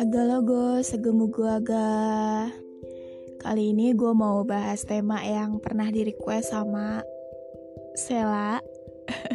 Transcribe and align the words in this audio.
Hagalogo, 0.00 0.80
segemu 0.80 1.28
aga. 1.44 2.48
Kali 3.36 3.76
ini 3.76 3.92
gue 3.92 4.16
mau 4.16 4.40
bahas 4.48 4.80
tema 4.88 5.20
yang 5.20 5.60
pernah 5.60 5.92
di 5.92 6.08
request 6.08 6.56
sama 6.56 7.04
Sela 8.00 8.64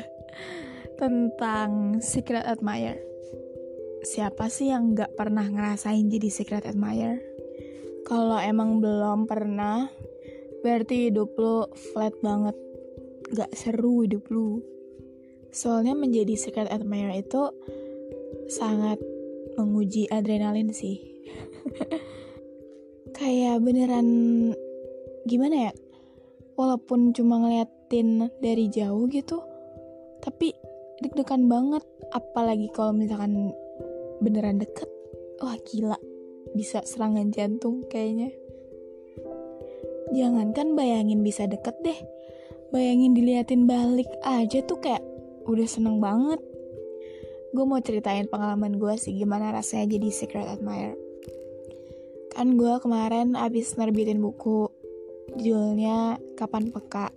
tentang 1.00 2.02
secret 2.02 2.42
admirer. 2.50 2.98
Siapa 4.10 4.50
sih 4.50 4.74
yang 4.74 4.98
gak 4.98 5.14
pernah 5.14 5.46
ngerasain 5.46 6.10
jadi 6.10 6.34
secret 6.34 6.66
admirer? 6.66 7.22
Kalau 8.02 8.42
emang 8.42 8.82
belum 8.82 9.30
pernah, 9.30 9.86
berarti 10.66 11.14
hidup 11.14 11.30
lu 11.38 11.70
flat 11.94 12.18
banget. 12.26 12.58
Gak 13.38 13.54
seru 13.54 14.02
hidup 14.02 14.34
lu. 14.34 14.66
Soalnya 15.54 15.94
menjadi 15.94 16.34
secret 16.34 16.74
admirer 16.74 17.22
itu 17.22 17.54
sangat 18.50 18.98
menguji 19.56 20.12
adrenalin 20.12 20.72
sih. 20.72 21.00
Kayak 23.18 23.64
beneran 23.64 24.08
gimana 25.26 25.72
ya? 25.72 25.74
Walaupun 26.56 27.12
cuma 27.12 27.44
ngeliatin 27.44 28.32
dari 28.40 28.72
jauh 28.72 29.08
gitu, 29.12 29.44
tapi 30.24 30.56
deg-degan 31.04 31.48
banget. 31.52 31.84
Apalagi 32.16 32.72
kalau 32.72 32.96
misalkan 32.96 33.52
beneran 34.24 34.60
deket. 34.60 34.88
Wah 35.44 35.60
gila, 35.68 36.00
bisa 36.56 36.80
serangan 36.88 37.32
jantung 37.36 37.84
kayaknya. 37.92 38.32
Jangankan 40.16 40.80
bayangin 40.80 41.26
bisa 41.26 41.44
deket 41.44 41.76
deh, 41.84 42.00
bayangin 42.72 43.12
diliatin 43.12 43.68
balik 43.68 44.08
aja 44.24 44.64
tuh 44.64 44.80
kayak 44.80 45.04
udah 45.44 45.68
seneng 45.68 46.00
banget 46.00 46.40
gue 47.56 47.64
mau 47.66 47.80
ceritain 47.80 48.28
pengalaman 48.28 48.76
gue 48.76 49.00
sih 49.00 49.16
gimana 49.16 49.56
rasanya 49.56 49.96
jadi 49.96 50.12
secret 50.12 50.46
admirer. 50.46 51.00
Kan 52.36 52.60
gue 52.60 52.74
kemarin 52.84 53.40
abis 53.40 53.80
nerbitin 53.80 54.20
buku 54.20 54.68
judulnya 55.40 56.20
Kapan 56.36 56.70
Peka. 56.70 57.16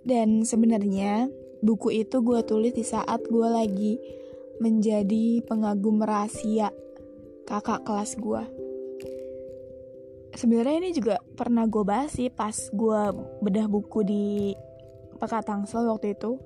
Dan 0.00 0.48
sebenarnya 0.48 1.28
buku 1.60 1.92
itu 1.92 2.24
gue 2.24 2.40
tulis 2.48 2.72
di 2.72 2.80
saat 2.80 3.20
gue 3.28 3.48
lagi 3.48 4.00
menjadi 4.64 5.44
pengagum 5.44 6.00
rahasia 6.00 6.72
kakak 7.44 7.84
kelas 7.84 8.16
gue. 8.16 8.42
Sebenarnya 10.32 10.76
ini 10.80 10.90
juga 10.96 11.20
pernah 11.36 11.68
gue 11.68 11.84
bahas 11.84 12.16
sih 12.16 12.32
pas 12.32 12.56
gue 12.72 13.00
bedah 13.44 13.68
buku 13.68 14.00
di 14.00 14.56
Peka 15.20 15.44
Tangsel 15.44 15.84
waktu 15.84 16.16
itu 16.16 16.40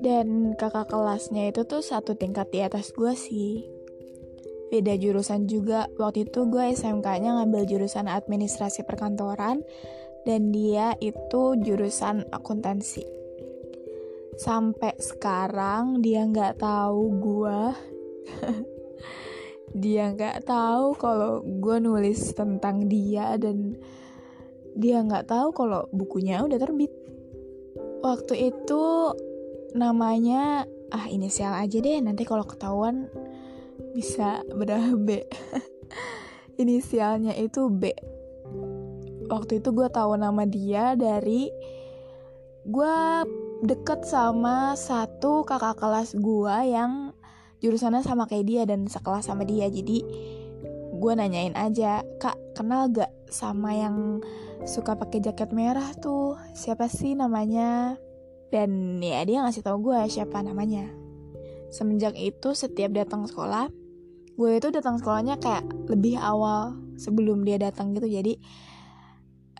dan 0.00 0.52
kakak 0.56 0.92
kelasnya 0.92 1.48
itu 1.48 1.64
tuh 1.64 1.80
satu 1.80 2.12
tingkat 2.16 2.52
di 2.52 2.60
atas 2.60 2.92
gue 2.92 3.12
sih. 3.16 3.64
Beda 4.66 4.98
jurusan 4.98 5.46
juga, 5.46 5.86
waktu 5.94 6.26
itu 6.26 6.50
gue 6.50 6.74
SMK-nya 6.74 7.38
ngambil 7.38 7.70
jurusan 7.70 8.10
administrasi 8.10 8.82
perkantoran, 8.82 9.62
dan 10.26 10.50
dia 10.50 10.98
itu 10.98 11.54
jurusan 11.62 12.26
akuntansi. 12.34 13.06
Sampai 14.36 14.98
sekarang 14.98 16.02
dia 16.02 16.26
nggak 16.26 16.58
tahu 16.60 17.02
gue, 17.22 17.60
dia 19.86 20.12
nggak 20.12 20.44
tahu 20.44 20.98
kalau 20.98 21.40
gue 21.46 21.76
nulis 21.78 22.34
tentang 22.34 22.90
dia 22.90 23.38
dan 23.38 23.78
dia 24.76 25.00
nggak 25.00 25.30
tahu 25.30 25.54
kalau 25.56 25.88
bukunya 25.94 26.42
udah 26.42 26.58
terbit. 26.58 26.92
Waktu 28.04 28.52
itu 28.52 28.84
namanya 29.74 30.68
ah 30.94 31.06
inisial 31.10 31.50
aja 31.56 31.82
deh 31.82 31.98
nanti 31.98 32.22
kalau 32.22 32.46
ketahuan 32.46 33.10
bisa 33.96 34.44
berapa 34.52 34.92
B. 34.94 35.24
Inisialnya 36.62 37.32
itu 37.36 37.72
B. 37.72 37.92
Waktu 39.26 39.58
itu 39.64 39.72
gue 39.72 39.88
tahu 39.90 40.20
nama 40.20 40.44
dia 40.44 40.94
dari 40.94 41.48
gue 42.66 42.96
deket 43.64 44.04
sama 44.04 44.76
satu 44.76 45.42
kakak 45.48 45.80
kelas 45.80 46.12
gue 46.14 46.56
yang 46.68 47.16
jurusannya 47.64 48.04
sama 48.04 48.28
kayak 48.28 48.46
dia 48.46 48.62
dan 48.68 48.84
sekelas 48.86 49.26
sama 49.26 49.48
dia. 49.48 49.66
Jadi 49.72 50.04
gue 50.96 51.12
nanyain 51.12 51.56
aja 51.56 52.04
kak 52.20 52.36
kenal 52.56 52.88
gak 52.88 53.12
sama 53.28 53.76
yang 53.76 54.20
suka 54.64 54.96
pakai 54.96 55.24
jaket 55.24 55.52
merah 55.52 55.92
tuh? 55.98 56.36
Siapa 56.52 56.88
sih 56.88 57.16
namanya 57.16 58.00
dan 58.54 59.00
ya 59.02 59.22
dia 59.26 59.42
ngasih 59.42 59.62
tau 59.66 59.78
gue 59.82 59.96
siapa 60.06 60.42
namanya. 60.42 60.86
Semenjak 61.70 62.14
itu 62.14 62.54
setiap 62.54 62.94
datang 62.94 63.26
sekolah, 63.26 63.66
gue 64.38 64.50
itu 64.54 64.68
datang 64.70 65.02
sekolahnya 65.02 65.42
kayak 65.42 65.66
lebih 65.90 66.14
awal 66.20 66.78
sebelum 66.94 67.42
dia 67.42 67.58
datang 67.58 67.92
gitu. 67.96 68.06
Jadi 68.06 68.38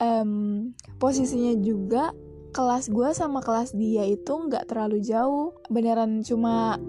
um, 0.01 0.73
posisinya 1.03 1.59
juga 1.61 2.15
kelas 2.55 2.89
gue 2.89 3.11
sama 3.13 3.45
kelas 3.45 3.77
dia 3.77 4.07
itu 4.09 4.33
nggak 4.33 4.71
terlalu 4.71 5.03
jauh, 5.05 5.53
beneran 5.69 6.25
cuma 6.25 6.81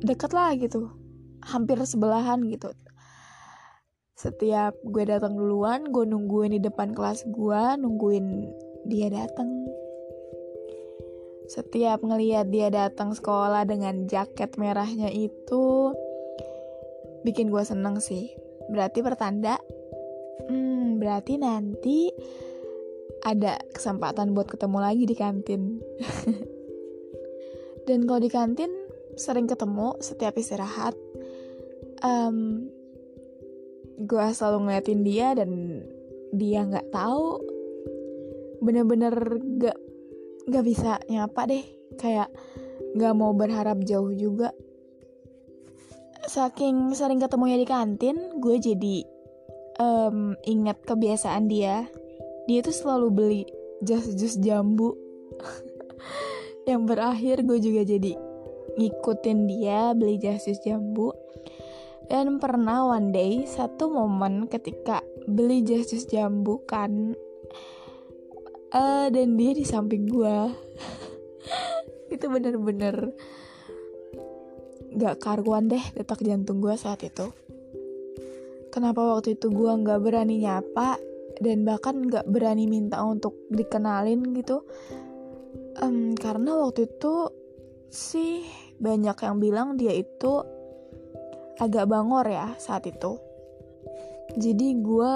deket 0.00 0.30
lah 0.32 0.54
gitu, 0.56 0.94
hampir 1.42 1.76
sebelahan 1.82 2.40
gitu. 2.48 2.70
Setiap 4.16 4.72
gue 4.80 5.04
datang 5.04 5.36
duluan, 5.36 5.92
gue 5.92 6.08
nungguin 6.08 6.56
di 6.56 6.60
depan 6.64 6.96
kelas 6.96 7.28
gue, 7.28 7.62
nungguin 7.76 8.48
dia 8.88 9.12
datang 9.12 9.68
setiap 11.46 12.02
ngeliat 12.02 12.50
dia 12.50 12.68
datang 12.70 13.14
sekolah 13.14 13.62
dengan 13.66 14.10
jaket 14.10 14.58
merahnya 14.58 15.10
itu 15.10 15.94
bikin 17.22 17.50
gue 17.50 17.62
seneng 17.62 18.02
sih. 18.02 18.30
Berarti 18.70 19.02
pertanda, 19.02 19.58
hmm, 20.50 20.98
berarti 20.98 21.38
nanti 21.38 22.10
ada 23.22 23.58
kesempatan 23.74 24.34
buat 24.34 24.50
ketemu 24.50 24.78
lagi 24.78 25.04
di 25.06 25.16
kantin. 25.18 25.62
Dan 27.86 28.06
kalau 28.06 28.18
di 28.18 28.30
kantin 28.30 28.70
sering 29.14 29.46
ketemu 29.46 29.96
setiap 30.02 30.34
istirahat. 30.36 30.94
Um, 32.04 32.68
gue 33.96 34.26
selalu 34.36 34.68
ngeliatin 34.68 35.00
dia 35.00 35.32
dan 35.32 35.80
dia 36.36 36.68
nggak 36.68 36.92
tahu 36.92 37.40
bener-bener 38.60 39.14
gak 39.56 39.78
nggak 40.46 40.64
bisa 40.64 41.02
nyapa 41.10 41.50
deh. 41.50 41.64
Kayak 41.98 42.30
nggak 42.96 43.14
mau 43.14 43.34
berharap 43.34 43.82
jauh 43.82 44.14
juga. 44.14 44.54
Saking 46.26 46.94
sering 46.94 47.22
ketemunya 47.22 47.60
di 47.60 47.66
kantin 47.68 48.42
gue 48.42 48.56
jadi 48.58 48.96
um, 49.78 50.34
ingat 50.46 50.82
kebiasaan 50.86 51.46
dia. 51.46 51.86
Dia 52.46 52.62
tuh 52.62 52.74
selalu 52.74 53.08
beli 53.10 53.42
jas 53.82 54.06
jus 54.14 54.38
jambu. 54.38 54.94
Yang 56.68 56.82
berakhir 56.88 57.36
gue 57.46 57.58
juga 57.62 57.82
jadi 57.86 58.12
ngikutin 58.76 59.38
dia 59.46 59.94
beli 59.94 60.18
jas 60.18 60.46
jus 60.46 60.62
jambu. 60.62 61.14
Dan 62.06 62.38
pernah 62.38 62.86
one 62.86 63.10
day 63.10 63.42
satu 63.50 63.90
momen 63.90 64.46
ketika 64.46 65.02
beli 65.26 65.66
jas 65.66 65.90
jus 65.90 66.06
jambu 66.06 66.62
kan 66.66 67.18
uh, 68.72 69.06
dan 69.12 69.28
dia 69.36 69.52
di 69.54 69.64
samping 69.66 70.08
gue 70.08 70.36
itu 72.14 72.26
bener-bener 72.26 73.14
gak 74.96 75.20
karuan 75.20 75.68
deh 75.68 75.82
detak 75.92 76.24
jantung 76.24 76.64
gue 76.64 76.72
saat 76.74 77.04
itu. 77.04 77.28
Kenapa 78.72 79.04
waktu 79.16 79.36
itu 79.36 79.52
gue 79.52 79.72
gak 79.84 80.00
berani 80.00 80.40
nyapa 80.40 80.96
dan 81.40 81.68
bahkan 81.68 82.00
gak 82.08 82.24
berani 82.28 82.64
minta 82.64 83.04
untuk 83.04 83.36
dikenalin 83.52 84.32
gitu? 84.32 84.64
Um, 85.76 86.16
karena 86.16 86.56
waktu 86.56 86.88
itu 86.88 87.28
sih 87.92 88.44
banyak 88.80 89.16
yang 89.20 89.36
bilang 89.36 89.68
dia 89.76 89.92
itu 89.92 90.40
agak 91.60 91.88
bangor 91.88 92.24
ya 92.28 92.56
saat 92.56 92.88
itu. 92.88 93.20
Jadi 94.36 94.80
gue 94.80 95.14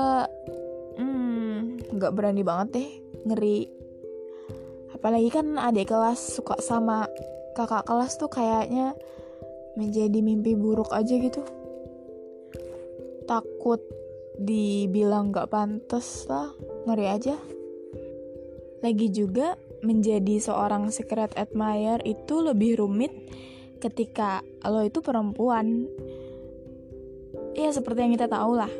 hmm, 1.00 1.96
gak 1.96 2.12
berani 2.12 2.44
banget 2.44 2.68
deh 2.76 2.90
ngeri. 3.26 3.68
Apalagi 4.94 5.28
kan 5.32 5.56
adik 5.56 5.88
kelas 5.92 6.40
suka 6.40 6.60
sama 6.60 7.08
kakak 7.56 7.88
kelas 7.88 8.16
tuh 8.20 8.28
kayaknya 8.28 8.94
menjadi 9.78 10.18
mimpi 10.20 10.56
buruk 10.58 10.92
aja 10.92 11.14
gitu. 11.16 11.42
Takut 13.24 13.80
dibilang 14.40 15.30
gak 15.30 15.52
pantas 15.52 16.26
lah 16.26 16.52
ngeri 16.88 17.06
aja. 17.06 17.36
Lagi 18.80 19.12
juga 19.12 19.60
menjadi 19.84 20.40
seorang 20.40 20.88
secret 20.92 21.36
admirer 21.36 22.00
itu 22.04 22.40
lebih 22.40 22.80
rumit 22.80 23.12
ketika 23.80 24.44
lo 24.64 24.84
itu 24.84 25.00
perempuan. 25.00 25.88
Ya 27.56 27.72
seperti 27.72 28.04
yang 28.04 28.12
kita 28.16 28.28
tahu 28.28 28.56
lah. 28.56 28.72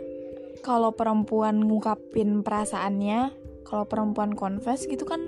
Kalau 0.60 0.92
perempuan 0.92 1.64
ngungkapin 1.64 2.44
perasaannya 2.44 3.39
kalau 3.70 3.86
perempuan 3.86 4.34
confess 4.34 4.90
gitu 4.90 5.06
kan 5.06 5.22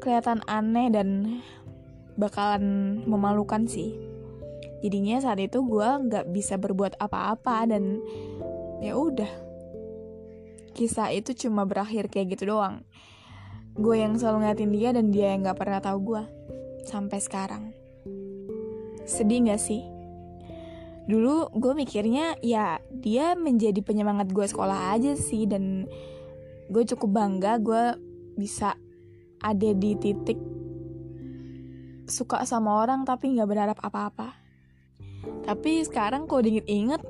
kelihatan 0.00 0.40
aneh 0.48 0.88
dan 0.88 1.08
bakalan 2.16 2.98
memalukan 3.04 3.68
sih. 3.68 3.92
Jadinya 4.84 5.20
saat 5.20 5.40
itu 5.40 5.64
gue 5.64 5.88
nggak 6.08 6.28
bisa 6.32 6.56
berbuat 6.56 6.96
apa-apa 7.00 7.68
dan 7.68 8.00
ya 8.84 8.96
udah. 8.96 9.28
Kisah 10.74 11.14
itu 11.14 11.32
cuma 11.46 11.64
berakhir 11.64 12.10
kayak 12.10 12.36
gitu 12.36 12.56
doang. 12.56 12.84
Gue 13.74 14.02
yang 14.02 14.18
selalu 14.20 14.44
ngeliatin 14.44 14.72
dia 14.74 14.90
dan 14.92 15.06
dia 15.08 15.26
yang 15.32 15.40
nggak 15.46 15.58
pernah 15.58 15.80
tahu 15.80 15.98
gue 16.14 16.22
sampai 16.84 17.18
sekarang. 17.22 17.72
Sedih 19.08 19.48
nggak 19.48 19.60
sih? 19.60 19.82
Dulu 21.04 21.52
gue 21.52 21.72
mikirnya 21.76 22.36
ya 22.40 22.80
dia 22.88 23.36
menjadi 23.36 23.80
penyemangat 23.84 24.32
gue 24.32 24.46
sekolah 24.48 24.96
aja 24.96 25.16
sih 25.16 25.44
dan 25.44 25.88
gue 26.68 26.82
cukup 26.94 27.10
bangga 27.12 27.60
gue 27.60 27.84
bisa 28.34 28.74
ada 29.44 29.70
di 29.76 29.92
titik 30.00 30.40
suka 32.08 32.44
sama 32.44 32.84
orang 32.84 33.04
tapi 33.04 33.32
nggak 33.32 33.48
berharap 33.48 33.78
apa-apa. 33.80 34.36
Tapi 35.44 35.84
sekarang 35.84 36.28
kok 36.28 36.44
diinget-inget 36.44 37.00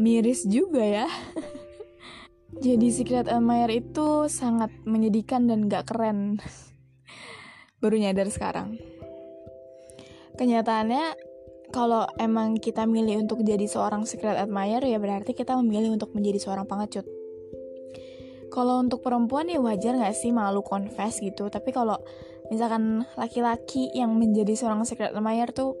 miris 0.00 0.44
juga 0.48 0.84
ya. 0.84 1.08
Jadi 2.64 2.88
secret 2.88 3.28
admirer 3.28 3.84
itu 3.84 4.32
sangat 4.32 4.72
menyedihkan 4.88 5.44
dan 5.44 5.68
gak 5.68 5.92
keren. 5.92 6.40
Baru 7.84 8.00
nyadar 8.00 8.32
sekarang. 8.32 8.80
Kenyataannya 10.40 11.16
kalau 11.68 12.08
emang 12.16 12.56
kita 12.56 12.88
milih 12.88 13.24
untuk 13.24 13.44
jadi 13.44 13.64
seorang 13.68 14.08
secret 14.08 14.36
admirer 14.36 14.84
ya 14.84 14.96
berarti 14.96 15.36
kita 15.36 15.58
memilih 15.60 15.96
untuk 15.96 16.12
menjadi 16.16 16.38
seorang 16.40 16.64
pengecut 16.64 17.04
kalau 18.52 18.78
untuk 18.78 19.02
perempuan 19.02 19.50
ya 19.50 19.58
wajar 19.58 19.98
gak 19.98 20.16
sih 20.16 20.30
malu 20.30 20.62
confess 20.62 21.18
gitu? 21.18 21.50
Tapi 21.50 21.70
kalau 21.74 21.98
misalkan 22.50 23.02
laki-laki 23.18 23.90
yang 23.92 24.14
menjadi 24.14 24.54
seorang 24.54 24.86
secret 24.86 25.10
admirer 25.10 25.50
tuh 25.50 25.74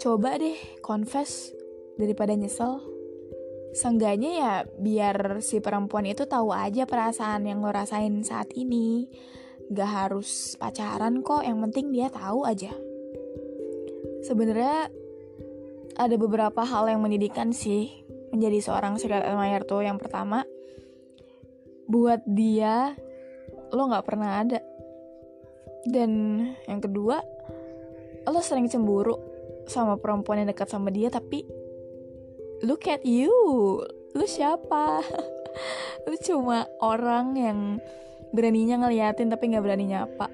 coba 0.00 0.40
deh 0.40 0.56
confess 0.80 1.52
daripada 2.00 2.32
nyesel. 2.32 2.80
Seenggaknya 3.70 4.30
ya 4.34 4.52
biar 4.66 5.38
si 5.44 5.62
perempuan 5.62 6.08
itu 6.08 6.26
tahu 6.26 6.50
aja 6.50 6.88
perasaan 6.88 7.46
yang 7.46 7.62
lo 7.62 7.70
rasain 7.70 8.24
saat 8.26 8.50
ini. 8.56 9.06
Gak 9.70 9.86
harus 9.86 10.58
pacaran 10.58 11.22
kok, 11.22 11.46
yang 11.46 11.62
penting 11.62 11.94
dia 11.94 12.10
tahu 12.10 12.42
aja. 12.42 12.74
Sebenarnya 14.26 14.90
ada 15.94 16.16
beberapa 16.18 16.66
hal 16.66 16.90
yang 16.90 16.98
menyedihkan 16.98 17.54
sih 17.54 17.86
menjadi 18.34 18.58
seorang 18.58 18.98
secret 18.98 19.22
admirer 19.22 19.62
tuh. 19.62 19.86
Yang 19.86 20.02
pertama, 20.02 20.42
buat 21.90 22.22
dia 22.22 22.94
lo 23.74 23.90
gak 23.90 24.06
pernah 24.06 24.46
ada. 24.46 24.62
Dan 25.82 26.42
yang 26.70 26.80
kedua, 26.80 27.18
lo 28.30 28.40
sering 28.44 28.70
cemburu 28.70 29.16
sama 29.66 29.98
perempuan 29.98 30.42
yang 30.42 30.50
dekat 30.50 30.68
sama 30.70 30.90
dia 30.90 31.10
tapi 31.10 31.46
look 32.62 32.86
at 32.86 33.02
you 33.06 33.30
lu 34.14 34.26
siapa? 34.26 35.02
Lu 36.08 36.16
cuma 36.22 36.66
orang 36.80 37.36
yang 37.36 37.58
beraninya 38.34 38.86
ngeliatin 38.86 39.30
tapi 39.30 39.50
nggak 39.50 39.64
berani 39.64 39.86
nyapa. 39.90 40.26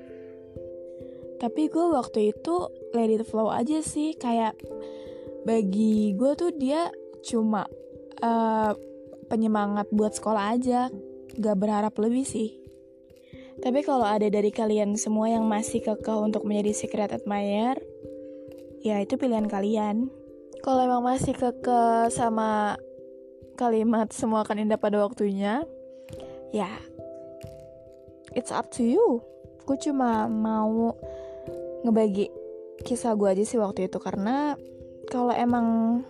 Tapi 1.37 1.69
gue 1.69 1.87
waktu 1.93 2.33
itu 2.33 2.55
let 2.97 3.13
it 3.13 3.25
flow 3.29 3.53
aja 3.53 3.85
sih 3.85 4.17
kayak 4.17 4.57
bagi 5.45 6.17
gue 6.17 6.33
tuh 6.33 6.51
dia 6.57 6.89
cuma 7.21 7.69
uh, 8.25 8.73
penyemangat 9.29 9.91
buat 9.93 10.17
sekolah 10.17 10.57
aja 10.57 10.89
gak 11.37 11.57
berharap 11.61 11.95
lebih 12.01 12.25
sih. 12.25 12.57
Tapi 13.57 13.81
kalau 13.81 14.05
ada 14.05 14.29
dari 14.29 14.53
kalian 14.53 15.01
semua 15.01 15.33
yang 15.33 15.49
masih 15.49 15.81
kekeh 15.81 16.19
untuk 16.21 16.45
menjadi 16.45 16.77
secret 16.77 17.09
admirer 17.13 17.81
ya 18.85 19.01
itu 19.01 19.17
pilihan 19.17 19.49
kalian. 19.49 20.13
Kalau 20.61 20.85
emang 20.85 21.01
masih 21.05 21.33
keke 21.33 22.13
sama 22.13 22.77
kalimat 23.57 24.13
semua 24.13 24.45
akan 24.45 24.69
indah 24.69 24.77
pada 24.77 25.01
waktunya 25.01 25.65
ya 26.53 26.69
it's 28.37 28.53
up 28.53 28.69
to 28.69 28.85
you. 28.85 29.25
Gue 29.65 29.81
cuma 29.81 30.29
mau 30.29 30.93
ngebagi 31.83 32.29
kisah 32.85 33.17
gue 33.17 33.29
aja 33.33 33.45
sih 33.47 33.57
waktu 33.57 33.89
itu 33.89 33.97
karena 33.97 34.55
kalau 35.09 35.33
emang 35.33 36.01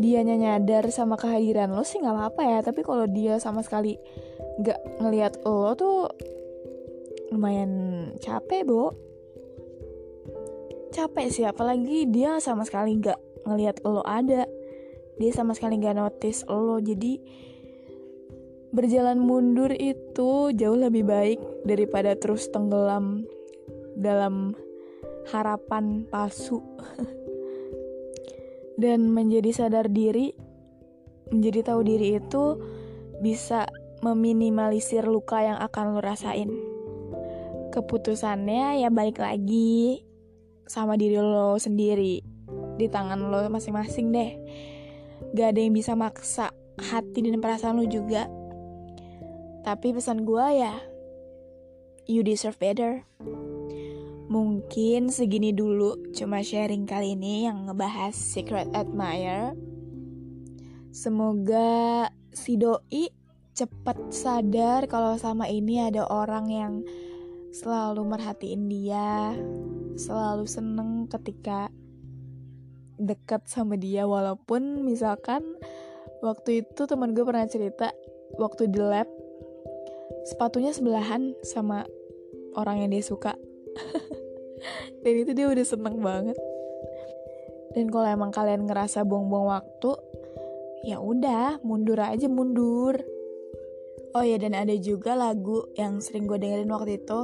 dia 0.00 0.24
nyadar 0.24 0.88
sama 0.88 1.20
kehadiran 1.20 1.72
lo 1.72 1.84
sih 1.84 2.00
nggak 2.00 2.16
apa-apa 2.16 2.42
ya. 2.46 2.58
Tapi 2.64 2.80
kalau 2.80 3.04
dia 3.08 3.36
sama 3.36 3.60
sekali 3.60 3.96
nggak 4.60 5.00
ngelihat 5.00 5.32
lo 5.44 5.72
tuh 5.76 6.08
lumayan 7.32 7.72
capek 8.20 8.64
bo. 8.64 8.92
Capek 10.92 11.26
sih 11.32 11.44
apalagi 11.48 12.08
dia 12.08 12.36
sama 12.40 12.64
sekali 12.64 12.96
nggak 13.00 13.48
ngelihat 13.48 13.80
lo 13.84 14.04
ada. 14.04 14.48
Dia 15.20 15.30
sama 15.32 15.52
sekali 15.52 15.80
nggak 15.80 15.96
notice 15.96 16.44
lo. 16.48 16.80
Jadi 16.80 17.20
berjalan 18.72 19.20
mundur 19.20 19.68
itu 19.76 20.48
jauh 20.56 20.78
lebih 20.80 21.04
baik 21.04 21.40
daripada 21.68 22.16
terus 22.16 22.48
tenggelam 22.48 23.28
dalam 23.92 24.56
harapan 25.28 26.08
palsu 26.08 26.64
dan 28.80 29.12
menjadi 29.12 29.52
sadar 29.52 29.88
diri 29.92 30.32
menjadi 31.32 31.72
tahu 31.72 31.80
diri 31.82 32.20
itu 32.20 32.60
bisa 33.24 33.64
meminimalisir 34.04 35.08
luka 35.08 35.40
yang 35.40 35.56
akan 35.56 35.96
lo 35.96 36.00
rasain. 36.04 36.52
Keputusannya 37.72 38.84
ya 38.84 38.92
balik 38.92 39.22
lagi 39.22 40.04
sama 40.68 41.00
diri 41.00 41.16
lo 41.16 41.56
sendiri 41.56 42.20
di 42.76 42.86
tangan 42.92 43.32
lo 43.32 43.40
masing-masing 43.48 44.12
deh. 44.12 44.30
Gak 45.32 45.56
ada 45.56 45.60
yang 45.64 45.72
bisa 45.72 45.96
maksa 45.96 46.52
hati 46.76 47.24
dan 47.24 47.40
perasaan 47.40 47.80
lo 47.80 47.88
juga. 47.88 48.28
Tapi 49.62 49.94
pesan 49.94 50.26
gue 50.26 50.46
ya 50.58 50.74
you 52.10 52.20
deserve 52.26 52.58
better 52.58 53.06
mungkin 54.30 55.10
segini 55.10 55.50
dulu 55.50 56.12
cuma 56.14 56.44
sharing 56.44 56.86
kali 56.86 57.18
ini 57.18 57.46
yang 57.48 57.66
ngebahas 57.66 58.14
secret 58.14 58.70
admirer. 58.76 59.56
Semoga 60.92 62.06
si 62.30 62.60
doi 62.60 63.08
cepet 63.52 63.98
sadar 64.12 64.88
kalau 64.88 65.16
sama 65.16 65.48
ini 65.48 65.82
ada 65.82 66.04
orang 66.08 66.46
yang 66.48 66.72
selalu 67.52 68.04
merhatiin 68.08 68.64
dia 68.68 69.36
selalu 69.96 70.48
seneng 70.48 71.06
ketika 71.08 71.68
deket 72.96 73.44
sama 73.48 73.76
dia. 73.76 74.08
Walaupun 74.08 74.86
misalkan 74.86 75.42
waktu 76.24 76.64
itu 76.64 76.82
teman 76.86 77.12
gue 77.12 77.24
pernah 77.26 77.44
cerita 77.48 77.92
waktu 78.38 78.70
di 78.70 78.80
lab 78.80 79.08
sepatunya 80.22 80.70
sebelahan 80.70 81.34
sama 81.42 81.84
orang 82.54 82.86
yang 82.86 82.90
dia 82.94 83.04
suka 83.04 83.34
dan 85.02 85.14
itu 85.18 85.30
dia 85.34 85.50
udah 85.50 85.66
seneng 85.66 85.98
banget. 85.98 86.38
Dan 87.74 87.90
kalau 87.90 88.06
emang 88.06 88.30
kalian 88.30 88.68
ngerasa 88.70 89.02
buang-buang 89.02 89.48
waktu 89.50 89.90
ya 90.86 91.02
udah 91.02 91.58
mundur 91.66 91.98
aja 91.98 92.30
mundur. 92.30 93.02
Oh 94.12 94.22
ya 94.22 94.36
dan 94.36 94.52
ada 94.52 94.76
juga 94.76 95.16
lagu 95.16 95.66
yang 95.74 95.98
sering 95.98 96.28
gue 96.28 96.38
dengerin 96.38 96.70
waktu 96.70 97.00
itu. 97.00 97.20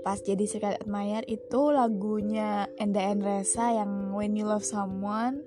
Pas 0.00 0.18
jadi 0.18 0.40
secret 0.48 0.80
admirer 0.80 1.26
itu 1.28 1.68
lagunya 1.68 2.70
Enda 2.80 3.12
Resa 3.12 3.76
yang 3.76 4.16
When 4.16 4.34
You 4.34 4.48
Love 4.48 4.64
Someone. 4.64 5.44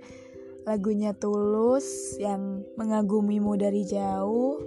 Lagunya 0.61 1.17
Tulus 1.17 2.13
yang 2.21 2.61
mengagumimu 2.77 3.57
dari 3.57 3.81
jauh. 3.81 4.61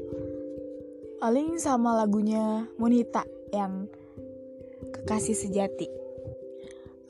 Paling 1.22 1.62
sama 1.62 1.94
lagunya 1.94 2.66
Monita 2.74 3.22
yang 3.54 3.86
kekasih 4.90 5.38
sejati 5.38 6.03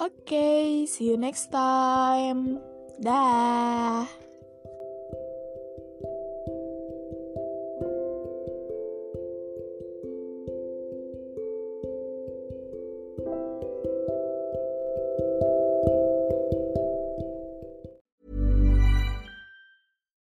okay, 0.00 0.86
see 0.86 1.10
you 1.10 1.16
next 1.16 1.50
time. 1.52 2.58
Dah. 3.00 4.06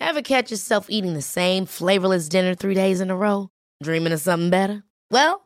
Ever 0.00 0.22
catch 0.22 0.50
yourself 0.50 0.86
eating 0.88 1.12
the 1.12 1.20
same 1.20 1.66
flavorless 1.66 2.28
dinner 2.28 2.54
three 2.54 2.74
days 2.74 3.00
in 3.02 3.10
a 3.10 3.16
row? 3.16 3.50
Dreaming 3.82 4.12
of 4.14 4.20
something 4.20 4.48
better? 4.48 4.82
Well, 5.10 5.45